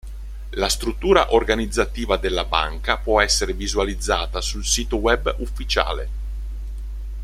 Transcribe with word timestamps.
La 0.55 0.67
struttura 0.67 1.31
organizzativa 1.35 2.17
della 2.17 2.43
banca 2.43 2.97
può 2.97 3.21
essere 3.21 3.53
visualizzata 3.53 4.41
sul 4.41 4.65
sito 4.65 4.95
web 4.97 5.35
ufficiale. 5.37 6.09